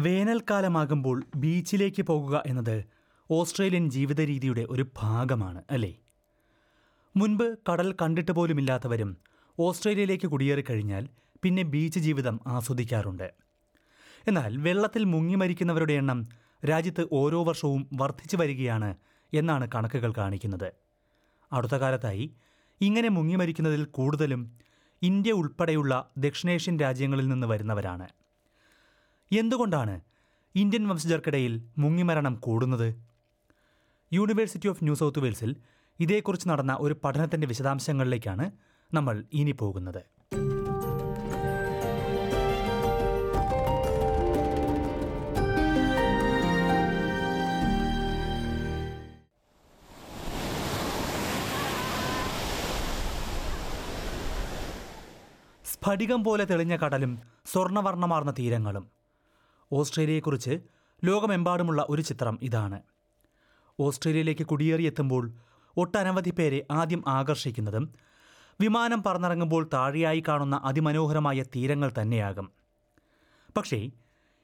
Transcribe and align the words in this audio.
വേനൽക്കാലമാകുമ്പോൾ 0.00 1.24
ബീച്ചിലേക്ക് 1.36 2.02
പോകുക 2.02 2.42
എന്നത് 2.46 2.84
ഓസ്ട്രേലിയൻ 3.30 3.90
ജീവിത 3.90 4.20
രീതിയുടെ 4.20 4.66
ഒരു 4.70 4.84
ഭാഗമാണ് 4.96 5.62
അല്ലേ? 5.70 5.92
മുൻപ് 7.16 7.46
കടൽ 7.68 7.94
കണ്ടിട്ട് 8.02 8.32
പോലുമില്ലാത്തവരും 8.32 9.16
ഓസ്ട്രേലിയയിലേക്ക് 9.58 10.26
കുടിയേറിക്കഴിഞ്ഞാൽ 10.26 11.08
പിന്നെ 11.42 11.62
ബീച്ച് 11.62 11.98
ജീവിതം 11.98 12.40
ആസ്വദിക്കാറുണ്ട്. 12.46 13.28
എന്നാൽ 14.28 14.56
വെള്ളത്തിൽ 14.56 15.04
മുങ്ങി 15.04 15.34
മരിക്കുന്നവരുടെ 15.34 15.92
എണ്ണം 15.92 16.28
രാജ്യത്ത് 16.68 17.08
ഓരോ 17.12 17.44
വർഷവും 17.44 17.88
വർദ്ധിച്ചു 17.94 18.36
വരികയാണ് 18.36 18.90
എന്നാണ് 19.32 19.68
കണക്കുകൾ 19.74 20.12
കാണിക്കുന്നത്. 20.12 20.72
അടുത്ത 21.52 21.74
കാലത്തായി 21.74 22.34
ഇങ്ങനെ 22.80 23.08
മുങ്ങി 23.08 23.36
മരിക്കുന്നതിൽ 23.36 23.84
കൂടുതലും 23.84 24.42
ഇന്ത്യ 25.02 25.32
ഉൾപ്പെടെയുള്ള 25.32 26.10
ദക്ഷിണേഷ്യൻ 26.18 26.78
രാജ്യങ്ങളിൽ 26.80 27.28
നിന്ന് 27.28 27.46
വരുന്നവരാണ്. 27.46 28.19
എന്തുകൊണ്ടാണ് 29.32 30.00
ഇന്ത്യൻ 30.54 30.88
വംശജർക്കിടയിൽ 30.88 31.52
മുങ്ങിമരണം 31.78 32.34
കൂടുന്നത്? 32.34 32.88
യൂണിവേഴ്സിറ്റി 34.12 34.68
ഓഫ് 34.68 34.84
ന്യൂ 34.84 34.94
സൗത്ത് 34.94 35.18
വെയിൽസിൽ 35.18 35.56
ഇതേക്കുറിച്ച് 36.00 36.48
നടന്ന 36.48 36.76
ഒരു 36.80 36.94
പഠനത്തിന്റെ 37.04 37.46
വിശദാംശങ്ങളിലേക്കാണ് 37.46 38.50
നമ്മൾ 38.94 39.24
ഇനി 39.32 39.52
പോകുന്നത്. 39.52 40.02
സ്ഫടികം 55.64 56.24
പോലെ 56.24 56.44
തെളിഞ്ഞ 56.44 56.76
കടലും 56.76 57.18
സ്വർണവർണമാർന്ന 57.46 58.32
തീരങ്ങളും 58.38 58.99
ഓസ്ട്രേലിയയെക്കുറിച്ച് 59.72 60.60
ലോകമെമ്പാടുമുള്ള 61.04 61.86
ഒരു 61.88 62.02
ചിത്രം 62.02 62.38
ഇതാണ്. 62.42 62.80
ഓസ്ട്രേലിയയിലേക്ക് 63.80 64.46
കുടിയേറിയെത്തുമ്പോൾ 64.46 65.32
ഒട്ടനവധി 65.76 66.30
പേരെ 66.30 66.66
ആദ്യം 66.70 67.04
ആകർഷിക്കുന്നതും 67.06 67.94
വിമാനം 68.60 69.02
പറന്നിറങ്ങുമ്പോൾ 69.02 69.70
താഴെയായി 69.74 70.22
കാണുന്ന 70.28 70.60
അതിമനോഹരമായ 70.64 71.42
തീരങ്ങൾ 71.42 71.92
തന്നെയാകും. 72.02 72.50
പക്ഷേ 73.56 73.90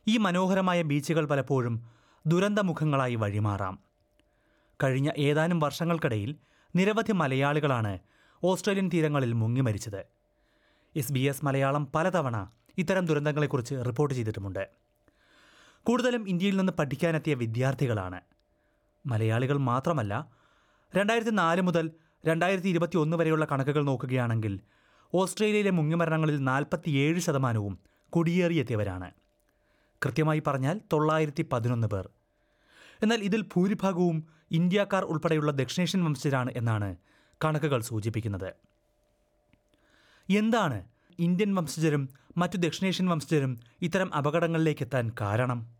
ഈ 0.08 0.16
മനോഹരമായ 0.16 0.82
ബീച്ചുകൾ 0.82 1.27
പലപ്പോഴും 1.27 1.91
ദുരന്തമുഖങ്ങളായി 2.27 3.14
വഴിമാറാം. 3.14 3.78
കഴിഞ്ഞ 4.82 5.10
ഏതാനും 5.19 5.58
വർഷങ്ങൾക്കിടയിൽ 5.58 6.36
നിരവധി 6.77 7.12
മലയാളികളാണ് 7.12 7.98
ഓസ്ട്രേലിയൻ 8.44 8.91
തീരങ്ങളിൽ 8.94 9.32
മുങ്ങി 9.32 9.60
മരിച്ചത്. 9.60 10.06
എസ് 10.97 11.12
ബി 11.12 11.20
എസ് 11.20 11.44
മലയാളം 11.44 11.88
പലതവണ 11.94 12.50
ഇത്തരം 12.78 13.06
ദുരന്തങ്ങളെക്കുറിച്ച് 13.06 13.74
റിപ്പോർട്ട് 13.86 14.14
ചെയ്തിട്ടുമുണ്ട്. 14.14 14.86
കൂടുതലും 15.89 16.29
ഇന്ത്യയിൽ 16.29 16.56
നിന്ന് 16.56 16.73
പഠിക്കാനെത്തിയ 16.73 17.34
വിദ്യാർത്ഥികളാണ്. 17.34 18.20
മലയാളികൾ 19.06 19.56
മാത്രമല്ല 19.56 20.28
രണ്ടായിരത്തി 20.97 21.31
നാല് 21.31 21.62
മുതൽ 21.62 21.91
രണ്ടായിരത്തി 22.27 22.69
ഇരുപത്തി 22.69 22.97
ഒന്ന് 22.97 23.17
വരെയുള്ള 23.17 23.45
കണക്കുകൾ 23.45 23.84
നോക്കുകയാണെങ്കിൽ 23.84 24.61
ഓസ്ട്രേലിയയിലെ 25.15 25.70
മുങ്ങിമരണങ്ങളിൽ 25.70 26.39
നാൽപ്പത്തിയേഴ് 26.39 27.20
ശതമാനവും 27.20 27.78
കുടിയേറിയെത്തിയവരാണ്. 28.09 29.11
കൃത്യമായി 30.05 30.43
പറഞ്ഞാൽ 30.47 30.81
തൊള്ളായിരത്തി 30.93 31.47
പതിനൊന്ന് 31.53 31.87
പേർ. 31.87 32.11
എന്നാൽ 33.03 33.19
ഇതിൽ 33.19 33.43
ഭൂരിഭാഗവും 33.43 34.27
ഇന്ത്യക്കാർ 34.50 35.05
ഉൾപ്പെടെയുള്ള 35.05 35.53
ദക്ഷിണേഷ്യൻ 35.53 36.05
വംശജരാണ് 36.05 36.53
എന്നാണ് 36.56 36.97
കണക്കുകൾ 37.45 37.81
സൂചിപ്പിക്കുന്നത്. 37.81 38.53
എന്താണ് 40.31 40.84
ഇന്ത്യൻ 41.19 41.55
വംശജരും 41.55 42.09
മറ്റു 42.37 42.56
ദക്ഷിണേഷ്യൻ 42.56 43.09
വംശജരും 43.09 43.61
ഇത്തരം 43.83 44.15
അപകടങ്ങളിലേക്ക് 44.15 44.83
എത്താൻ 44.83 45.12
കാരണം? 45.21 45.75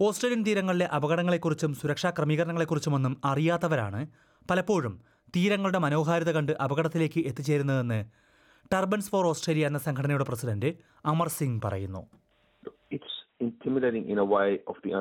ഓസ്ട്രേലിയൻ 0.00 0.42
തീരങ്ങളിലെ 0.46 0.86
അപകടങ്ങളെക്കുറിച്ചും 0.92 1.72
സുരക്ഷാ 1.74 2.10
ക്രമീകരണങ്ങളെക്കുറിച്ചുമൊന്നും 2.10 3.14
അറിയാത്തവരാണ് 3.24 4.00
പലപ്പോഴും 4.48 4.94
തീരങ്ങളുടെ 5.36 5.78
മനോഹാരിത 5.78 6.30
കണ്ട് 6.30 6.52
അപകടത്തിലേക്ക് 6.60 7.20
എത്തിച്ചേരുന്നതെന്ന് 7.26 7.98
ടർബൻസ് 8.70 9.10
ഫോർ 9.10 9.26
ഓസ്ട്രേലിയ 9.26 9.66
എന്ന 9.66 9.78
സംഘടനയുടെ 9.78 10.24
പ്രസിഡന്റ് 10.24 10.70
അമർ 11.04 11.28
സിംഗ് 11.28 11.62
പറയുന്നു 11.66 12.02
it's 12.90 13.18
in 14.06 14.18
a 14.18 14.24
way 14.24 14.48
of 14.66 14.76
the. 14.78 14.92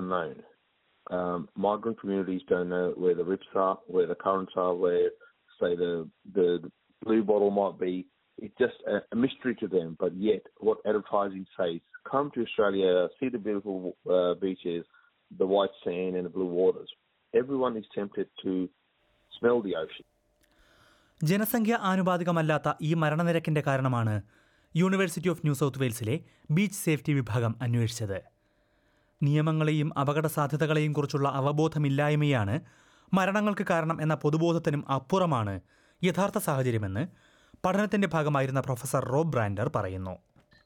It's 8.39 8.57
just 8.57 8.79
a, 8.87 8.97
a 9.11 9.17
mystery 9.17 9.55
to 9.55 9.67
them. 9.67 9.87
But 9.99 10.13
yet, 10.21 10.43
what 10.59 10.77
advertising 10.85 11.45
says: 11.57 11.79
come 12.11 12.27
to 12.35 12.41
Australia, 12.41 12.91
see 13.17 13.29
the 13.29 13.41
beautiful 13.47 13.77
uh, 14.09 14.33
beaches, 14.43 14.83
the 15.31 15.47
white 15.47 15.75
sand, 15.83 16.11
and 16.17 16.25
the 16.25 16.33
blue 16.37 16.51
waters. 16.61 16.91
Everyone 17.33 17.75
is 17.77 17.87
tempted 17.95 18.27
to 18.43 18.53
smell 19.31 19.59
the 19.67 19.75
ocean. 19.83 20.07
ജനസംഖ്യ 21.21 21.77
ആനുപാതികമല്ലാത്ത 21.89 22.69
ഈ 22.87 22.91
മരണനിരക്കിന്റെ 23.03 23.61
കാരണമാണ് 23.61 24.13
university 24.75 25.29
of 25.31 25.43
new 25.45 25.53
south 25.61 25.81
വെയിൽസിലെ 25.81 26.15
beach 26.57 26.79
safety 26.85 27.13
വിഭാഗം 27.17 27.53
അന്വേഷിച്ചത് 27.65 28.19
നിയമങ്ങളെയും 29.21 29.89
അപകട 30.01 30.27
സാധ്യതകളെയും 30.35 30.93
കുറിച്ചുള്ള 30.97 31.27
അവബോധമില്ലായ്മയാണ് 31.39 32.55
മരണങ്ങൾക്ക് 33.11 33.65
കാരണം 33.71 33.97
എന്ന 34.05 34.15
പൊതുബോധത്തിനും 34.23 34.83
അപ്പുറമാണ് 34.97 35.55
യഥാർത്ഥ 36.01 36.37
സാഹചര്യമെന്ന് 36.47 37.03
പഠനത്തിന്റെ 37.64 38.06
ഭാഗമായിരുന്ന 38.06 38.60
പ്രൊഫസർ 38.60 39.02
റോബ് 39.14 39.32
ബ്രാൻഡർ 39.36 39.68
പറയുന്നു 39.78 40.14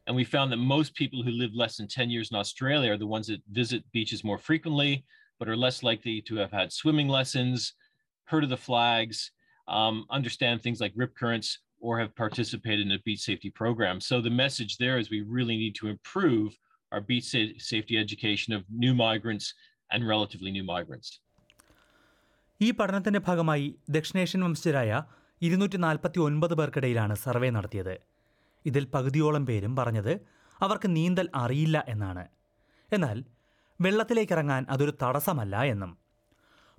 And 0.06 0.16
we 0.16 0.24
found 0.26 0.48
that 0.52 0.62
most 0.68 0.90
people 0.94 1.20
who 1.22 1.32
live 1.34 1.52
less 1.54 1.74
than 1.78 1.86
10 1.94 2.08
years 2.08 2.28
in 2.32 2.36
Australia 2.36 2.90
are 2.92 3.00
the 3.02 3.10
ones 3.16 3.26
that 3.26 3.40
visit 3.52 3.80
beaches 3.92 4.20
more 4.24 4.38
frequently, 4.38 4.92
but 5.40 5.46
are 5.48 5.58
less 5.64 5.78
likely 5.82 6.14
to 6.28 6.34
have 6.36 6.52
had 6.58 6.68
swimming 6.72 7.10
lessons, 7.10 7.56
heard 8.28 8.44
of 8.46 8.52
the 8.54 8.60
flags, 8.68 9.18
um, 9.68 9.96
understand 10.10 10.56
things 10.58 10.80
like 10.80 10.94
rip 10.96 11.12
currents, 11.14 11.48
or 11.80 11.92
have 11.98 12.12
participated 12.16 12.84
in 12.86 12.92
a 12.92 13.02
beach 13.04 13.20
safety 13.20 13.50
program. 13.52 13.96
So 14.00 14.14
the 14.20 14.34
message 14.36 14.72
there 14.78 14.96
is 15.00 15.10
we 15.10 15.22
really 15.36 15.56
need 15.56 15.74
to 15.74 15.88
improve 15.88 16.48
our 16.92 17.02
beach 17.02 17.26
sa- 17.26 17.52
safety 17.72 17.96
education 17.98 18.50
of 18.54 18.62
new 18.84 18.94
migrants 19.06 19.46
and 19.90 20.00
relatively 20.08 20.50
new 20.50 20.66
migrants. 20.74 21.10
ഈ 22.60 22.70
പഠനത്തിന്റെ 22.70 23.18
ഭാഗമായി 23.18 23.66
ദക്ഷിണേഷ്യൻ 23.90 24.42
വംശജരായ 24.44 24.92
ഇരുന്നൂറ്റി 25.41 25.77
നാൽപ്പത്തി 25.77 26.19
ഒൻപത് 26.19 26.53
പേർക്കിടയിലാണ് 26.53 27.15
survey 27.15 27.49
നടത്തിയത്. 27.49 27.97
ഇതിൽ 28.65 28.85
പകുതിയോളം 28.93 29.45
പേരും 29.45 29.75
പറഞ്ഞത് 29.75 30.19
അവർക്ക് 30.61 30.95
നീന്തൽ 30.95 31.29
അറിയില്ല 31.35 31.85
എന്നാണ്. 31.87 32.27
എന്നാൽ 32.93 33.23
വെള്ളത്തിലേക്കിറങ്ങാൻ 33.81 34.65
അതൊരു 34.69 34.93
തടസ്സമല്ല 35.03 35.63
എന്നും. 35.63 35.97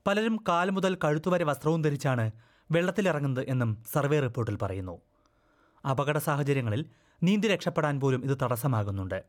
പലരും 0.06 0.44
കാൽ 0.48 0.70
മുതൽ 0.70 0.98
കഴുത്തുവരെ 1.04 1.44
വസ്ത്രവും 1.44 1.82
ധരിച്ചാണ് 1.82 2.30
വെള്ളത്തിലിറങ്ങുന്നത് 2.70 3.46
എന്നും 3.48 3.84
സർവേ 3.92 4.20
റിപ്പോർട്ടിൽ 4.20 4.58
പറയുന്നു. 4.62 5.00
അപകട 5.90 6.18
സാഹചര്യങ്ങളിൽ 6.18 6.86
നീന്തി 7.22 7.48
രക്ഷപ്പെടാൻ 7.48 8.00
പോലും 8.00 8.24
ഇത് 8.24 8.38
തടസ്സമാകുന്നുണ്ട്. 8.42 9.24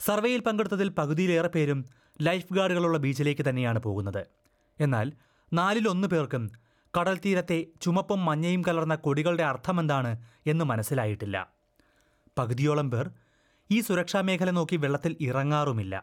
സർവേയിൽ 0.00 0.40
പങ്കെടുത്തതിൽ 0.40 0.88
പകുതിയിലേറെ 0.88 1.48
പേരും 1.48 1.84
ലൈഫ് 2.22 2.54
ഗാർഡുകളുള്ള 2.54 2.98
ബീച്ചിലേക്ക് 2.98 3.48
തന്നെയാണ് 3.48 3.78
പോകുന്നത്. 3.78 4.26
എന്നാൽ 4.80 5.12
നാലിലൊന്ന് 5.52 6.08
പേർക്കും 6.08 6.50
കടൽ 6.96 7.20
തീരത്തെ 7.24 7.66
ചുമപ്പും 7.82 8.24
മഞ്ഞയും 8.24 8.62
കലർന്ന 8.68 8.94
കൊടികളുടെ 8.94 9.42
അർത്ഥമെന്താണ് 9.42 10.12
എന്ന് 10.46 10.64
മനസ്സിലായിട്ടില്ല. 10.64 11.36
പകുതിയോളം 12.38 12.90
പേർ 12.90 13.10
ഈ 13.70 13.80
സുരക്ഷാ 13.80 14.20
മേഖല 14.20 14.50
നോക്കി 14.50 14.76
വെള്ളത്തിൽ 14.76 15.16
ഇറങ്ങാറുമില്ല. 15.20 15.94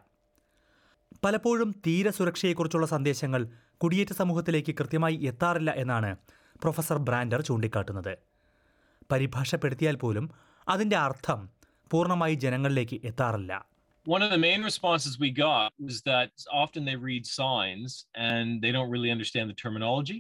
പലപ്പോഴും 1.24 1.72
തീരസുരക്ഷയെക്കുറിച്ചുള്ള 1.88 2.88
സന്ദേശങ്ങൾ 2.88 3.48
കുടിയേറ്റ 3.78 4.12
സമൂഹത്തിലേക്ക് 4.12 4.75
കൃത്യമായി 4.80 5.16
എത്താറില്ല 5.31 5.72
എന്നാണ് 5.72 6.18
പ്രൊഫസർ 6.62 6.98
ബ്രാൻഡർ 6.98 7.42
ചൂണ്ടിക്കാട്ടുന്നത്. 7.42 8.18
പരിഭാഷപ്പെടുത്തിയാൽ 9.12 9.96
പോലും 9.96 10.31
അതിന്റെ 10.69 10.98
അർത്ഥം 10.98 11.50
പൂർണമായി 11.92 12.34
ജനങ്ങളിലേക്ക് 12.45 13.00
എത്താറില്ല. 13.04 13.54
One 14.06 14.24
of 14.25 14.30
the 14.34 14.42
main 14.48 14.62
responses 14.69 15.13
we 15.24 15.30
got 15.48 15.69
was 15.88 15.98
that 16.12 16.31
often 16.63 16.81
they 16.89 16.98
read 17.07 17.24
signs 17.42 17.92
and 18.30 18.48
they 18.63 18.72
don't 18.75 18.92
really 18.95 19.12
understand 19.16 19.45
the 19.51 19.57
terminology. 19.63 20.18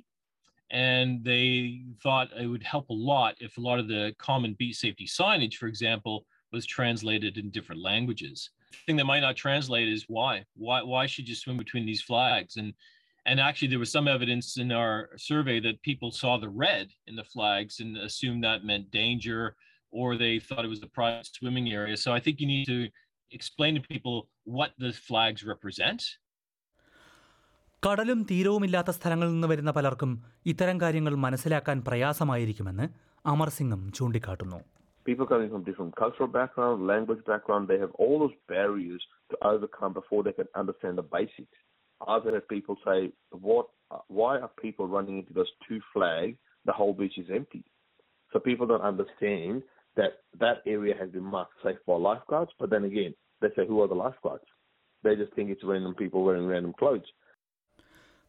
And 0.69 1.23
they 1.23 1.83
thought 2.03 2.29
it 2.37 2.47
would 2.47 2.63
help 2.63 2.89
a 2.89 2.93
lot 2.93 3.35
if 3.39 3.57
a 3.57 3.61
lot 3.61 3.79
of 3.79 3.87
the 3.87 4.13
common 4.19 4.55
beach 4.59 4.77
safety 4.77 5.05
signage, 5.05 5.55
for 5.55 5.67
example, 5.67 6.25
was 6.51 6.65
translated 6.65 7.37
in 7.37 7.51
different 7.51 7.81
languages. 7.81 8.49
The 8.71 8.77
thing 8.85 8.95
that 8.97 9.05
might 9.05 9.21
not 9.21 9.35
translate 9.35 9.87
is 9.87 10.05
why. 10.07 10.43
Why 10.55 10.81
why 10.81 11.05
should 11.05 11.27
you 11.27 11.35
swim 11.35 11.57
between 11.57 11.85
these 11.85 12.01
flags? 12.01 12.57
And 12.57 12.73
and 13.25 13.39
actually 13.39 13.69
there 13.69 13.79
was 13.79 13.91
some 13.91 14.07
evidence 14.07 14.57
in 14.57 14.71
our 14.71 15.09
survey 15.17 15.59
that 15.61 15.81
people 15.83 16.11
saw 16.11 16.37
the 16.37 16.49
red 16.49 16.89
in 17.07 17.15
the 17.15 17.23
flags 17.23 17.79
and 17.79 17.97
assumed 17.97 18.43
that 18.43 18.63
meant 18.63 18.91
danger 18.91 19.55
or 19.91 20.17
they 20.17 20.39
thought 20.39 20.65
it 20.65 20.69
was 20.69 20.83
a 20.83 20.87
private 20.87 21.27
swimming 21.27 21.71
area. 21.71 21.95
So 21.97 22.13
I 22.13 22.19
think 22.19 22.39
you 22.39 22.47
need 22.47 22.65
to 22.65 22.89
explain 23.31 23.75
to 23.75 23.81
people 23.81 24.29
what 24.43 24.71
the 24.77 24.93
flags 24.93 25.43
represent 25.43 26.03
കടലും 27.82 28.20
തീരവുമില്ലാത്ത 28.30 28.90
സ്ഥലങ്ങളിൽ 28.96 29.32
നിന്ന് 29.32 29.48
വരുന്ന 29.52 29.70
പലർക്കും 29.70 30.10
ഇത്തരം 30.50 30.76
കാര്യങ്ങൾ 30.82 31.14
മനസ്സിലാക്കാൻ 31.24 31.78
പ്രയാസമായിരിക്കുമെന്ന് 31.86 32.86
അമർ 33.32 33.50
സിംഗും 33.58 33.82
ചൂണ്ടിക്കാട്ടുന്നു 33.98 34.60
people 35.04 35.26
coming 35.26 35.48
from 35.50 35.62
different 35.64 35.94
cultural 35.96 36.28
background, 36.28 36.86
language 36.86 37.22
background, 37.24 37.68
they 37.68 37.78
have 37.78 37.90
all 38.02 38.16
those 38.18 38.36
barriers 38.48 39.02
to 39.30 39.36
overcome 39.52 39.92
before 39.92 40.20
they 40.22 40.32
can 40.32 40.48
understand 40.54 40.94
the 40.96 41.06
basics. 41.16 41.58
I've 42.00 42.24
had 42.24 42.46
people 42.48 42.76
say, 42.84 42.98
"What? 43.48 43.66
Why 44.20 44.32
are 44.38 44.50
people 44.66 44.86
running 44.86 45.16
into 45.18 45.32
those 45.32 45.52
two 45.66 45.80
flags? 45.92 46.36
The 46.64 46.76
whole 46.78 46.94
beach 47.00 47.18
is 47.18 47.30
empty." 47.40 47.62
So 48.32 48.38
people 48.40 48.66
don't 48.66 48.88
understand 48.92 49.56
that 49.96 50.12
that 50.34 50.60
area 50.66 50.94
has 51.00 51.10
been 51.10 51.28
marked 51.36 51.58
safe 51.62 51.82
by 51.86 51.98
lifeguards. 52.10 52.54
But 52.60 52.70
then 52.70 52.84
again, 52.84 53.14
they 53.42 53.50
say, 53.56 53.66
"Who 53.66 53.80
are 53.82 53.90
the 53.94 54.00
lifeguards?" 54.04 54.48
They 55.04 55.16
just 55.16 55.34
think 55.34 55.50
it's 55.50 55.70
random 55.72 55.94
people 55.94 56.22
wearing 56.28 56.46
random 56.46 56.74
clothes. 56.82 57.10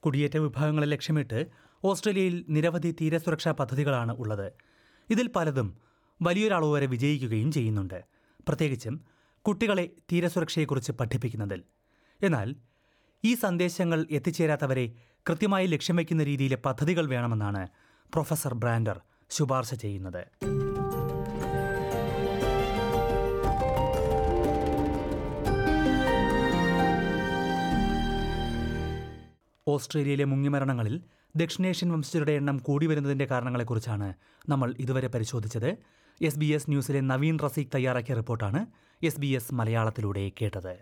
കുടിയേറ്റ 0.01 0.37
വിഭാഗങ്ങളെ 0.37 0.87
ലക്ഷ്യമിട്ട് 0.87 1.47
ഓസ്ട്രേലിയയിൽ 1.85 2.45
നിരവധി 2.49 2.95
തീരസുരക്ഷാ 3.01 3.51
പദ്ധതികളാണ് 3.51 4.17
ഉള്ളത്. 4.19 4.53
ഇതിൽ 5.11 5.31
പലതും 5.37 5.79
വലിയൊരളവ് 6.23 6.73
വരെ 6.73 6.87
വിജയിക്കുകയും 6.87 7.53
ചെയ്യുന്നുണ്ട്. 7.53 8.05
പ്രത്യേകിച്ചും 8.49 9.05
കുട്ടികളെ 9.41 9.91
തീരസുരക്ഷയെക്കുറിച്ച് 10.13 10.93
പഠിപ്പിക്കുന്നതിൽ. 10.93 11.63
എന്നാൽ 12.23 12.57
ഈ 13.25 13.35
സന്ദേശങ്ങൾ 13.35 14.07
എത്തിച്ചേരാത്തവരെ 14.11 14.93
കൃത്യമായി 15.31 15.67
ലക്ഷ്യം 15.67 15.97
വയ്ക്കുന്ന 15.97 16.25
രീതിയിലെ 16.25 16.57
പദ്ധതികൾ 16.57 17.07
വേണമെന്നാണ് 17.07 17.69
പ്രൊഫസർ 18.13 18.55
ബ്രാൻഡർ 18.55 19.01
ശുപാർശ 19.31 19.75
ചെയ്യുന്നത്. 19.75 20.27
ഓസ്ട്രേലിയയിലെ 29.69 30.25
മുങ്ങിമരണങ്ങളിൽ 30.25 30.95
ദക്ഷിണേഷ്യൻ 31.37 31.93
വംശജരുടെ 31.93 32.33
എണ്ണം 32.33 32.57
കൂടി 32.59 32.87
വരുന്നതിന്റെ 32.87 33.25
കാരണങ്ങളെക്കുറിച്ചാണ് 33.25 34.09
നമ്മൾ 34.49 34.75
ഇതുവരെ 34.81 35.09
പരിശോധിച്ചത്. 35.09 35.71
എസ് 36.21 36.39
ബി 36.39 36.49
എസ് 36.57 36.71
ന്യൂസിലെ 36.71 37.01
നവീൻ 37.01 37.39
റസീഖ് 37.45 37.75
തയ്യാറാക്കിയ 37.75 38.15
റിപ്പോർട്ടാണ് 38.15 38.61
എസ് 39.03 39.21
ബി 39.21 39.27
എസ് 39.39 39.55
മലയാളത്തിലൂടെ 39.55 40.25
കേട്ടത്. 40.41 40.75